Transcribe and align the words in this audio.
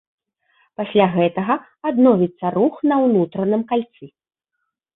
Пасля 0.79 1.05
гэтага 1.15 1.57
адновіцца 1.91 2.53
рух 2.57 2.75
на 2.91 2.95
ўнутраным 3.05 3.63
кальцы. 3.73 4.05